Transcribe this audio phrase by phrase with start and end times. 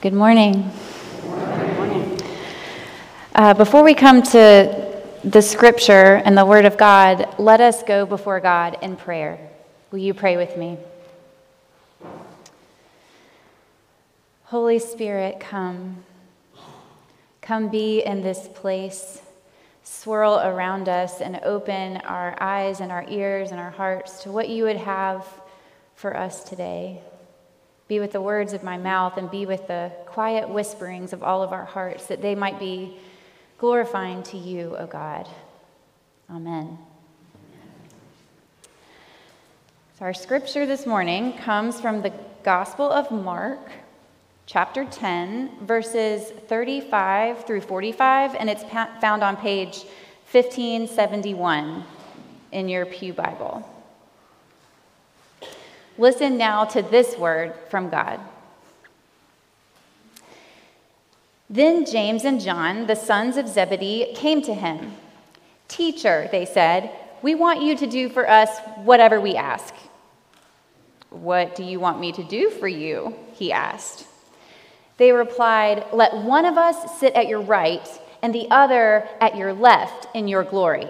[0.00, 0.70] Good morning.
[3.34, 8.06] Uh, before we come to the scripture and the word of God, let us go
[8.06, 9.50] before God in prayer.
[9.90, 10.78] Will you pray with me?
[14.44, 16.04] Holy Spirit, come.
[17.40, 19.20] Come be in this place.
[19.82, 24.48] Swirl around us and open our eyes and our ears and our hearts to what
[24.48, 25.26] you would have
[25.96, 27.02] for us today.
[27.88, 31.42] Be with the words of my mouth and be with the quiet whisperings of all
[31.42, 32.98] of our hearts, that they might be
[33.56, 35.26] glorifying to you, O God.
[36.30, 36.78] Amen.
[39.98, 43.70] So, our scripture this morning comes from the Gospel of Mark,
[44.44, 48.64] chapter 10, verses 35 through 45, and it's
[49.00, 49.84] found on page
[50.30, 51.84] 1571
[52.52, 53.77] in your Pew Bible.
[55.98, 58.20] Listen now to this word from God.
[61.50, 64.92] Then James and John, the sons of Zebedee, came to him.
[65.66, 69.74] Teacher, they said, we want you to do for us whatever we ask.
[71.10, 73.16] What do you want me to do for you?
[73.32, 74.06] He asked.
[74.98, 77.88] They replied, Let one of us sit at your right
[78.22, 80.88] and the other at your left in your glory.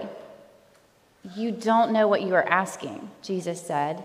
[1.35, 4.03] You don't know what you are asking, Jesus said.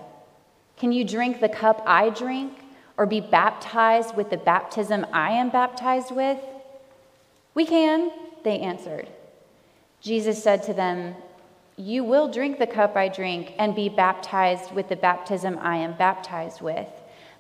[0.77, 2.53] Can you drink the cup I drink
[2.97, 6.39] or be baptized with the baptism I am baptized with?
[7.53, 8.11] We can,
[8.43, 9.07] they answered.
[10.02, 11.15] Jesus said to them,
[11.77, 15.93] You will drink the cup I drink and be baptized with the baptism I am
[15.93, 16.89] baptized with.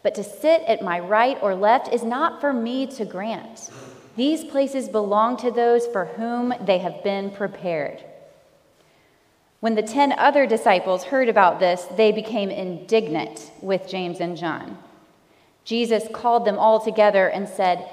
[0.01, 3.69] But to sit at my right or left is not for me to grant.
[4.15, 8.03] These places belong to those for whom they have been prepared.
[9.63, 14.77] When the ten other disciples heard about this, they became indignant with James and John.
[15.63, 17.89] Jesus called them all together and said,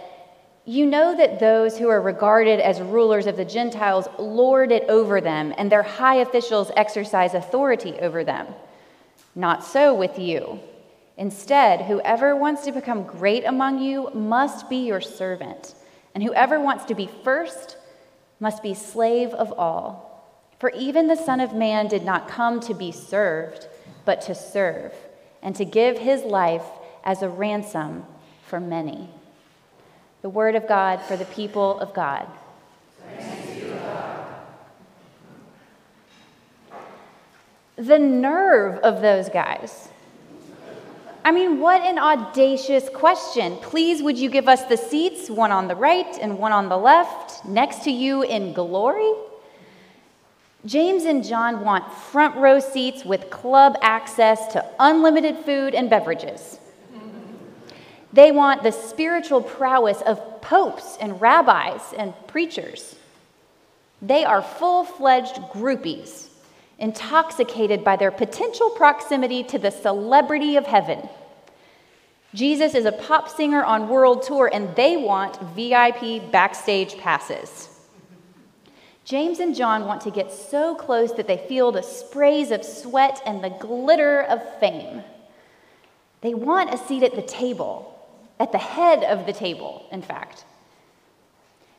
[0.65, 5.21] You know that those who are regarded as rulers of the Gentiles lord it over
[5.21, 8.49] them, and their high officials exercise authority over them.
[9.37, 10.59] Not so with you.
[11.17, 15.77] Instead, whoever wants to become great among you must be your servant,
[16.17, 17.77] and whoever wants to be first
[18.41, 20.10] must be slave of all.
[20.61, 23.67] For even the Son of Man did not come to be served,
[24.05, 24.93] but to serve,
[25.43, 26.67] and to give his life
[27.03, 28.05] as a ransom
[28.45, 29.09] for many.
[30.21, 32.27] The word of God for the people of God.
[37.77, 39.89] The nerve of those guys.
[41.25, 43.57] I mean, what an audacious question.
[43.63, 46.77] Please, would you give us the seats, one on the right and one on the
[46.77, 49.11] left, next to you in glory?
[50.67, 56.59] James and John want front row seats with club access to unlimited food and beverages.
[58.13, 62.97] They want the spiritual prowess of popes and rabbis and preachers.
[64.03, 66.29] They are full fledged groupies,
[66.79, 71.09] intoxicated by their potential proximity to the celebrity of heaven.
[72.35, 77.70] Jesus is a pop singer on world tour, and they want VIP backstage passes.
[79.05, 83.21] James and John want to get so close that they feel the sprays of sweat
[83.27, 85.03] and the glitter of fame.
[86.21, 87.99] They want a seat at the table,
[88.39, 90.45] at the head of the table, in fact.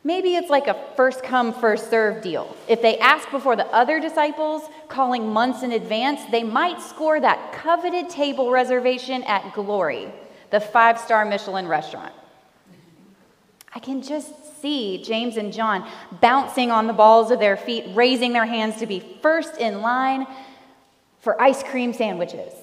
[0.04, 2.56] Maybe it's like a first come, first serve deal.
[2.66, 7.52] If they ask before the other disciples, calling months in advance, they might score that
[7.52, 10.12] coveted table reservation at Glory,
[10.50, 12.12] the five star Michelin restaurant.
[13.74, 15.86] I can just see James and John
[16.20, 20.26] bouncing on the balls of their feet, raising their hands to be first in line
[21.18, 22.54] for ice cream sandwiches.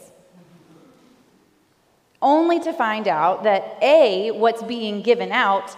[2.21, 5.75] Only to find out that A, what's being given out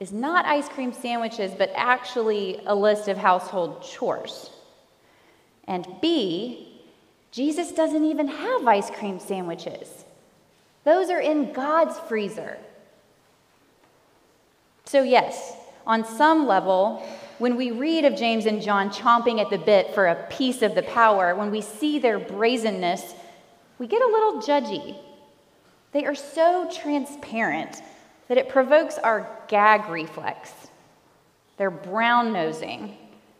[0.00, 4.50] is not ice cream sandwiches, but actually a list of household chores.
[5.66, 6.82] And B,
[7.30, 10.04] Jesus doesn't even have ice cream sandwiches.
[10.84, 12.58] Those are in God's freezer.
[14.94, 15.56] So, yes,
[15.88, 17.04] on some level,
[17.38, 20.76] when we read of James and John chomping at the bit for a piece of
[20.76, 23.16] the power, when we see their brazenness,
[23.80, 24.96] we get a little judgy.
[25.90, 27.82] They are so transparent
[28.28, 30.52] that it provokes our gag reflex.
[31.56, 32.96] They're brown nosing.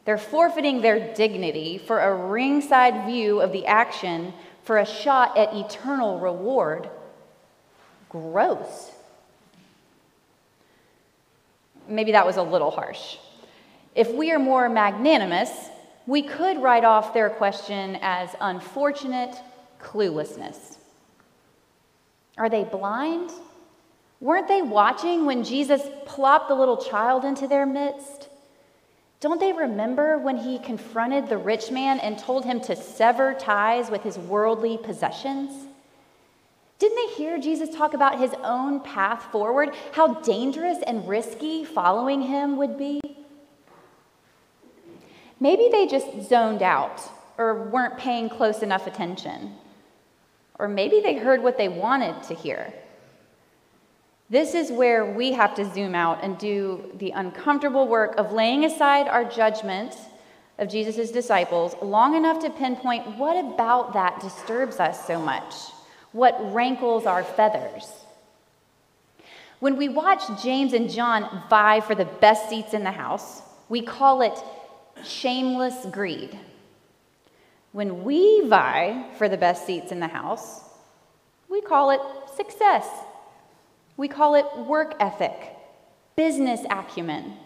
[0.07, 4.35] They're forfeiting their dignity for a ringside view of the action
[4.65, 6.91] for a shot at eternal reward.
[8.09, 8.94] Gross
[11.89, 13.17] maybe that was a little harsh.
[13.95, 15.51] If we are more magnanimous,
[16.07, 19.37] we could write off their question as unfortunate
[19.81, 20.79] cluelessness.
[22.37, 23.31] Are they blind?
[24.21, 28.29] Weren't they watching when Jesus plopped the little child into their midst?
[29.21, 33.91] Don't they remember when he confronted the rich man and told him to sever ties
[33.91, 35.67] with his worldly possessions?
[36.79, 42.23] Didn't they hear Jesus talk about his own path forward, how dangerous and risky following
[42.23, 43.01] him would be?
[45.41, 47.01] Maybe they just zoned out
[47.39, 49.55] or weren't paying close enough attention.
[50.59, 52.73] Or maybe they heard what they wanted to hear.
[54.31, 58.65] This is where we have to zoom out and do the uncomfortable work of laying
[58.65, 59.95] aside our judgment
[60.59, 65.55] of Jesus' disciples long enough to pinpoint what about that disturbs us so much,
[66.15, 67.91] what rankles our feathers.
[69.59, 73.83] When we watch James and John vie for the best seats in the house, we
[73.83, 74.39] call it
[75.05, 76.39] shameless greed.
[77.73, 80.61] When we vie for the best seats in the house,
[81.51, 82.01] we call it
[82.37, 82.87] success.
[83.97, 85.57] We call it work ethic,
[86.15, 87.37] business acumen.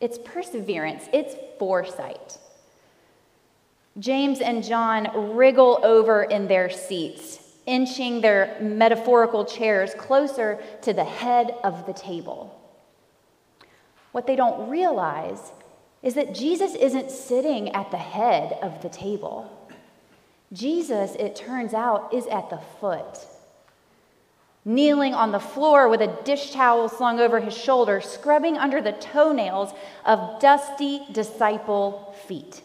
[0.00, 2.38] It's perseverance, it's foresight.
[3.98, 11.04] James and John wriggle over in their seats, inching their metaphorical chairs closer to the
[11.04, 12.52] head of the table.
[14.12, 15.52] What they don't realize
[16.02, 19.52] is that Jesus isn't sitting at the head of the table.
[20.52, 23.26] Jesus, it turns out, is at the foot
[24.66, 28.92] kneeling on the floor with a dish towel slung over his shoulder, scrubbing under the
[28.92, 29.72] toenails
[30.04, 32.62] of dusty disciple feet.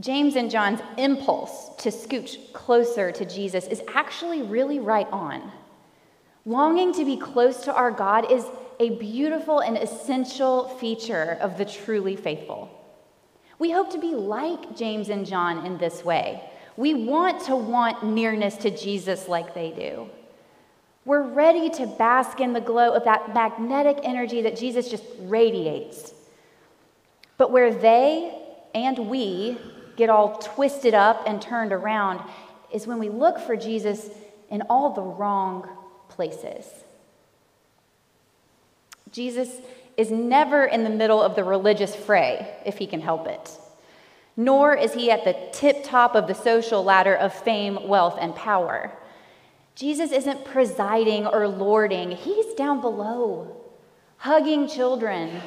[0.00, 5.50] James and John's impulse to scooch closer to Jesus is actually really right on.
[6.44, 8.44] Longing to be close to our God is
[8.80, 12.70] a beautiful and essential feature of the truly faithful.
[13.58, 16.48] We hope to be like James and John in this way
[16.78, 20.08] we want to want nearness to Jesus like they do.
[21.04, 26.14] We're ready to bask in the glow of that magnetic energy that Jesus just radiates.
[27.36, 28.32] But where they
[28.76, 29.58] and we
[29.98, 32.22] get all twisted up and turned around
[32.72, 34.08] is when we look for Jesus
[34.48, 35.68] in all the wrong
[36.08, 36.64] places.
[39.12, 39.50] Jesus
[39.98, 43.58] is never in the middle of the religious fray if he can help it
[44.38, 48.36] nor is he at the tip top of the social ladder of fame, wealth, and
[48.36, 48.92] power.
[49.74, 53.56] Jesus isn't presiding or lording, he's down below,
[54.18, 55.42] hugging children,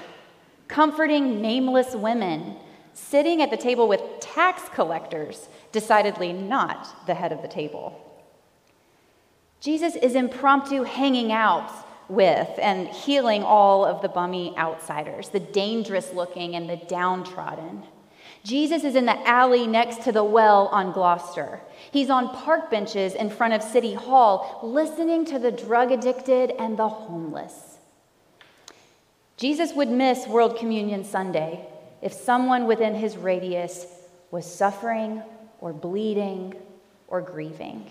[0.68, 2.57] comforting nameless women,
[2.93, 8.07] sitting at the table with tax collectors, decidedly not the head of the table.
[9.59, 11.71] Jesus is impromptu hanging out
[12.09, 17.83] with and healing all of the bummy outsiders, the dangerous looking and the downtrodden.
[18.43, 21.61] Jesus is in the alley next to the well on Gloucester.
[21.91, 26.77] He's on park benches in front of City Hall, listening to the drug addicted and
[26.77, 27.77] the homeless.
[29.38, 31.67] Jesus would miss World Communion Sunday
[32.01, 33.86] if someone within his radius
[34.31, 35.21] was suffering
[35.59, 36.56] or bleeding
[37.07, 37.86] or grieving.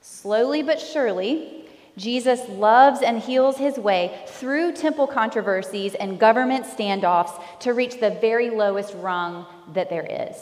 [0.00, 7.40] Slowly but surely, Jesus loves and heals his way through temple controversies and government standoffs
[7.60, 10.36] to reach the very lowest rung that there is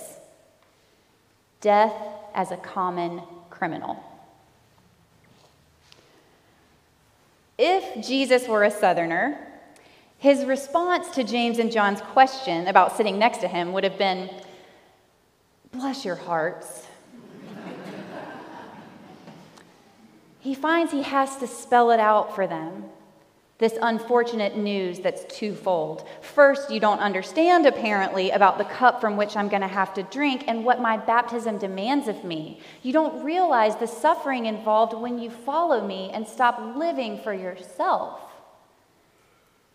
[1.61, 1.93] death
[2.35, 3.21] as a common
[3.51, 4.03] criminal.
[7.59, 9.50] If Jesus were a Southerner,
[10.21, 14.29] his response to James and John's question about sitting next to him would have been,
[15.73, 16.87] Bless your hearts.
[20.41, 22.85] he finds he has to spell it out for them.
[23.57, 26.07] This unfortunate news that's twofold.
[26.21, 30.03] First, you don't understand, apparently, about the cup from which I'm going to have to
[30.03, 32.61] drink and what my baptism demands of me.
[32.83, 38.30] You don't realize the suffering involved when you follow me and stop living for yourself.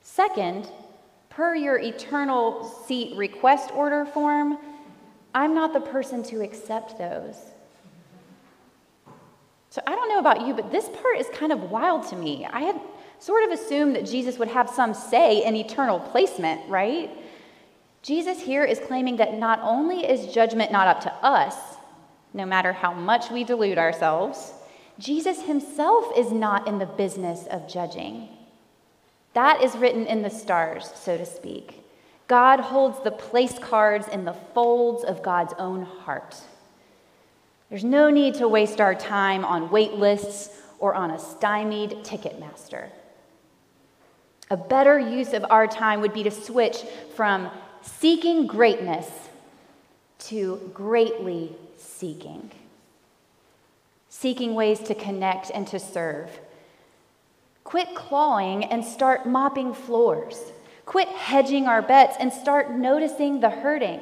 [0.07, 0.69] Second,
[1.29, 4.59] per your eternal seat request order form,
[5.33, 7.35] I'm not the person to accept those.
[9.71, 12.45] So I don't know about you, but this part is kind of wild to me.
[12.45, 12.79] I had
[13.17, 17.09] sort of assumed that Jesus would have some say in eternal placement, right?
[18.03, 21.55] Jesus here is claiming that not only is judgment not up to us,
[22.31, 24.53] no matter how much we delude ourselves,
[24.99, 28.29] Jesus himself is not in the business of judging.
[29.35, 31.83] That is written in the stars, so to speak.
[32.27, 36.35] God holds the place cards in the folds of God's own heart.
[37.69, 40.49] There's no need to waste our time on wait lists
[40.79, 42.89] or on a stymied Ticketmaster.
[44.49, 46.77] A better use of our time would be to switch
[47.15, 47.51] from
[47.81, 49.09] seeking greatness
[50.19, 52.51] to greatly seeking.
[54.07, 56.29] seeking ways to connect and to serve.
[57.65, 60.53] Quit clawing and start mopping floors.
[60.85, 63.99] Quit hedging our bets and start noticing the hurting.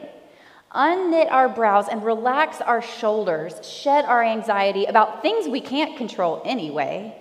[0.76, 6.42] Unknit our brows and relax our shoulders, shed our anxiety about things we can't control
[6.44, 7.16] anyway.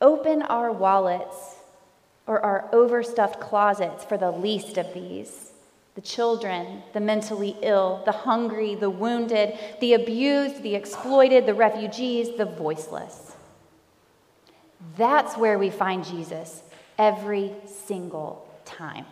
[0.00, 1.58] Open our wallets
[2.26, 5.52] or our overstuffed closets for the least of these
[5.94, 12.36] the children, the mentally ill, the hungry, the wounded, the abused, the exploited, the refugees,
[12.36, 13.33] the voiceless.
[14.96, 16.62] That's where we find Jesus
[16.98, 19.06] every single time.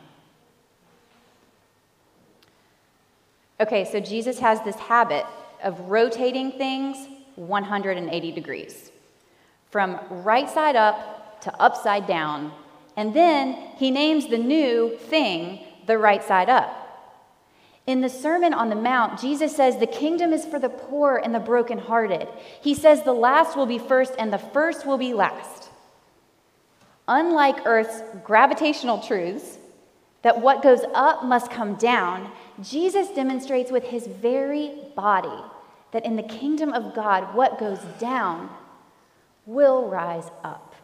[3.60, 5.24] Okay, so Jesus has this habit
[5.62, 6.96] of rotating things
[7.36, 8.90] 180 degrees
[9.70, 12.52] from right side up to upside down,
[12.96, 16.78] and then he names the new thing the right side up.
[17.86, 21.34] In the Sermon on the Mount, Jesus says the kingdom is for the poor and
[21.34, 22.28] the brokenhearted.
[22.60, 25.61] He says the last will be first and the first will be last.
[27.14, 29.58] Unlike Earth's gravitational truths,
[30.22, 35.44] that what goes up must come down, Jesus demonstrates with his very body
[35.90, 38.48] that in the kingdom of God, what goes down
[39.44, 40.74] will rise up.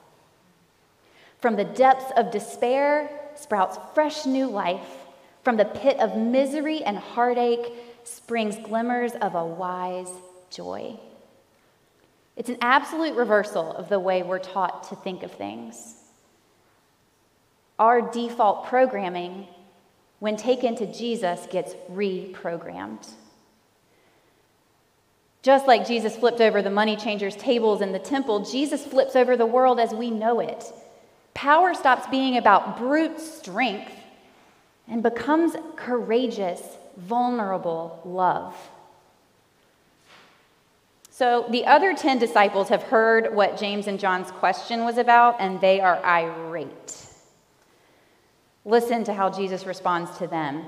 [1.38, 5.06] From the depths of despair sprouts fresh new life.
[5.44, 7.72] From the pit of misery and heartache
[8.04, 10.10] springs glimmers of a wise
[10.50, 11.00] joy.
[12.36, 15.94] It's an absolute reversal of the way we're taught to think of things.
[17.78, 19.46] Our default programming,
[20.18, 23.08] when taken to Jesus, gets reprogrammed.
[25.42, 29.36] Just like Jesus flipped over the money changers' tables in the temple, Jesus flips over
[29.36, 30.64] the world as we know it.
[31.34, 33.92] Power stops being about brute strength
[34.88, 36.60] and becomes courageous,
[36.96, 38.56] vulnerable love.
[41.10, 45.60] So the other 10 disciples have heard what James and John's question was about, and
[45.60, 47.07] they are irate.
[48.68, 50.66] Listen to how Jesus responds to them.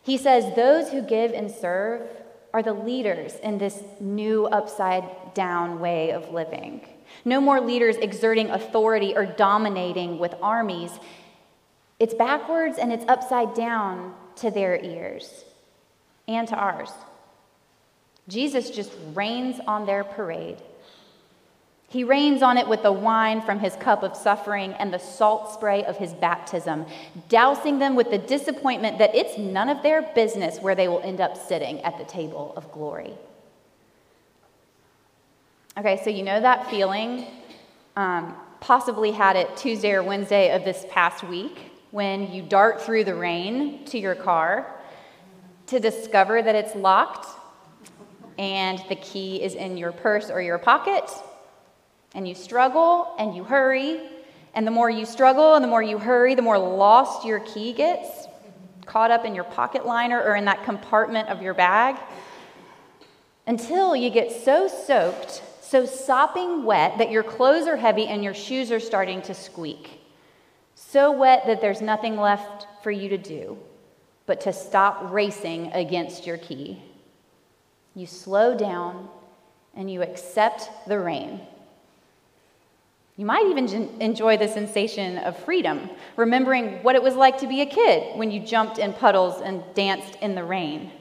[0.00, 2.08] He says, Those who give and serve
[2.54, 6.86] are the leaders in this new upside down way of living.
[7.24, 10.92] No more leaders exerting authority or dominating with armies.
[11.98, 15.44] It's backwards and it's upside down to their ears
[16.28, 16.90] and to ours.
[18.28, 20.62] Jesus just reigns on their parade
[21.90, 25.54] he rains on it with the wine from his cup of suffering and the salt
[25.54, 26.84] spray of his baptism,
[27.30, 31.18] dousing them with the disappointment that it's none of their business where they will end
[31.18, 33.14] up sitting at the table of glory.
[35.78, 37.26] Okay, so you know that feeling?
[37.96, 43.04] Um, possibly had it Tuesday or Wednesday of this past week when you dart through
[43.04, 44.74] the rain to your car
[45.68, 47.26] to discover that it's locked
[48.38, 51.10] and the key is in your purse or your pocket
[52.14, 54.00] and you struggle and you hurry.
[54.54, 57.72] And the more you struggle and the more you hurry, the more lost your key
[57.72, 58.26] gets,
[58.86, 61.96] caught up in your pocket liner or in that compartment of your bag.
[63.46, 68.34] Until you get so soaked, so sopping wet that your clothes are heavy and your
[68.34, 70.00] shoes are starting to squeak.
[70.74, 73.58] So wet that there's nothing left for you to do
[74.28, 76.82] but to stop racing against your key.
[77.94, 79.08] You slow down
[79.74, 81.40] and you accept the rain.
[83.18, 83.66] You might even
[84.00, 88.30] enjoy the sensation of freedom, remembering what it was like to be a kid when
[88.30, 90.92] you jumped in puddles and danced in the rain.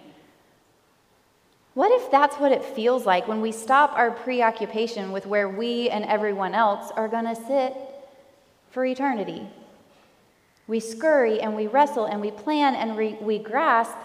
[1.76, 5.92] What if that's what it feels like when we stop our preoccupation with where we
[5.92, 7.78] and everyone else are going to sit
[8.72, 9.48] for eternity?
[10.66, 13.96] We scurry and we wrestle and we plan and we, we grasp.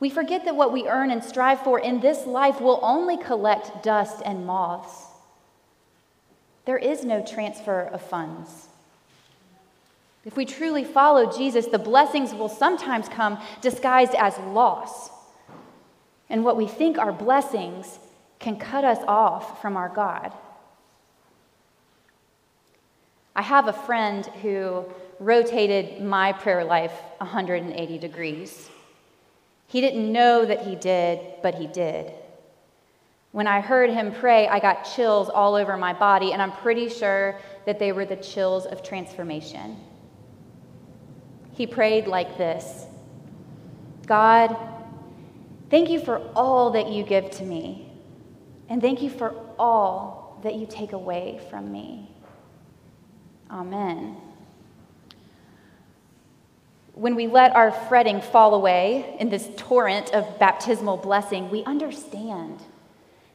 [0.00, 3.82] We forget that what we earn and strive for in this life will only collect
[3.82, 5.09] dust and moths.
[6.64, 8.68] There is no transfer of funds.
[10.24, 15.10] If we truly follow Jesus, the blessings will sometimes come disguised as loss.
[16.28, 17.98] And what we think are blessings
[18.38, 20.32] can cut us off from our God.
[23.34, 24.84] I have a friend who
[25.18, 28.68] rotated my prayer life 180 degrees.
[29.66, 32.12] He didn't know that he did, but he did.
[33.32, 36.88] When I heard him pray, I got chills all over my body, and I'm pretty
[36.88, 39.76] sure that they were the chills of transformation.
[41.52, 42.86] He prayed like this
[44.06, 44.56] God,
[45.70, 47.92] thank you for all that you give to me,
[48.68, 52.10] and thank you for all that you take away from me.
[53.48, 54.16] Amen.
[56.94, 62.60] When we let our fretting fall away in this torrent of baptismal blessing, we understand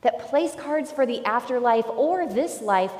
[0.06, 2.92] that place cards for the afterlife or this life,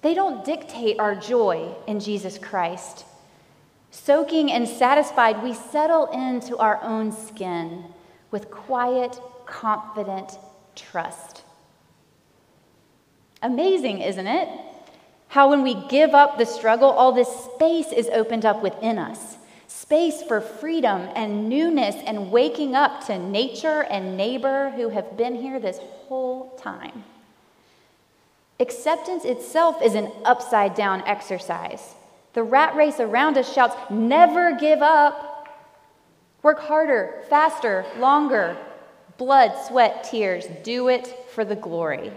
[0.00, 3.04] they don't dictate our joy in Jesus Christ.
[3.90, 7.84] Soaking and satisfied, we settle into our own skin
[8.30, 10.38] with quiet, confident
[10.74, 11.42] trust.
[13.42, 14.48] Amazing, isn't it?
[15.28, 19.36] How, when we give up the struggle, all this space is opened up within us
[19.82, 25.34] space for freedom and newness and waking up to nature and neighbor who have been
[25.34, 27.02] here this whole time.
[28.60, 31.96] Acceptance itself is an upside down exercise.
[32.32, 35.48] The rat race around us shouts, Never give up.
[36.44, 38.56] Work harder, faster, longer.
[39.18, 40.46] Blood, sweat, tears.
[40.62, 42.12] Do it for the glory.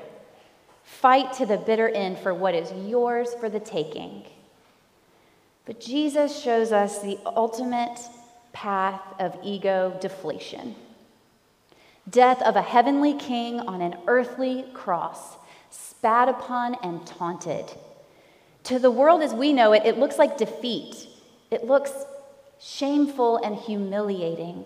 [0.83, 4.23] Fight to the bitter end for what is yours for the taking.
[5.65, 7.99] But Jesus shows us the ultimate
[8.53, 10.75] path of ego deflation
[12.09, 15.37] death of a heavenly king on an earthly cross,
[15.69, 17.65] spat upon and taunted.
[18.65, 21.07] To the world as we know it, it looks like defeat.
[21.51, 21.91] It looks
[22.59, 24.65] shameful and humiliating.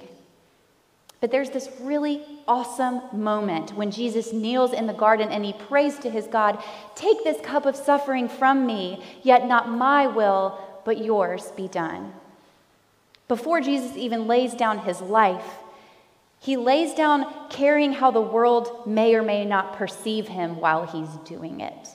[1.21, 5.99] But there's this really awesome moment when Jesus kneels in the garden and he prays
[5.99, 6.63] to his God,
[6.95, 10.57] Take this cup of suffering from me, yet not my will,
[10.89, 12.11] but yours be done.
[13.27, 15.59] Before Jesus even lays down his life,
[16.39, 21.29] he lays down caring how the world may or may not perceive him while he's
[21.29, 21.89] doing it.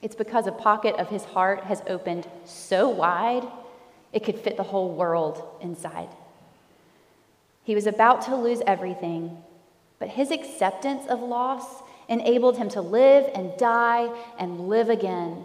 [0.00, 3.46] It's because a pocket of his heart has opened so wide
[4.14, 6.08] it could fit the whole world inside.
[7.64, 9.42] He was about to lose everything,
[9.98, 14.08] but his acceptance of loss enabled him to live and die
[14.38, 15.44] and live again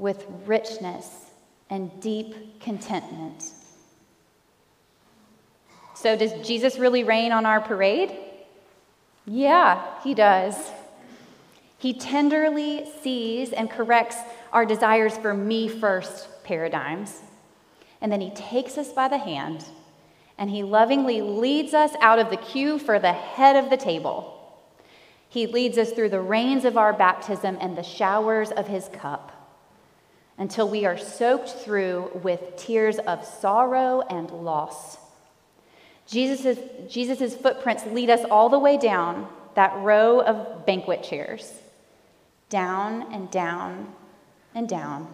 [0.00, 1.26] with richness
[1.68, 3.44] and deep contentment.
[5.94, 8.16] So, does Jesus really reign on our parade?
[9.26, 10.56] Yeah, he does.
[11.76, 14.16] He tenderly sees and corrects
[14.52, 17.20] our desires for me first paradigms.
[18.00, 19.66] And then he takes us by the hand
[20.38, 24.36] and he lovingly leads us out of the queue for the head of the table.
[25.28, 29.39] He leads us through the rains of our baptism and the showers of his cup
[30.40, 34.96] until we are soaked through with tears of sorrow and loss.
[36.06, 41.60] Jesus' Jesus's footprints lead us all the way down that row of banquet chairs,
[42.48, 43.92] down and down
[44.54, 45.12] and down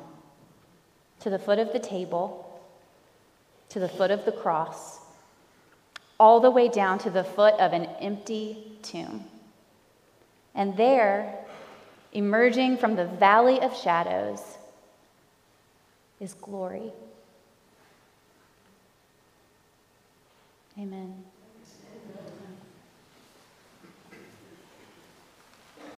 [1.21, 2.63] to the foot of the table,
[3.71, 5.01] to the foot of the cross,
[6.21, 9.25] all the way down to the foot of an empty tomb.
[10.55, 11.37] And there,
[12.13, 14.56] emerging from the valley of shadows,
[16.21, 16.93] is glory.
[20.79, 21.36] Amen.